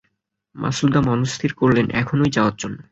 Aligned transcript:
মাছুদা 0.55 0.99
মনস্থির 1.01 1.51
করে 1.53 1.81
এখনই 1.93 2.29
যাওয়ার 2.35 2.55
জন্য। 2.57 2.77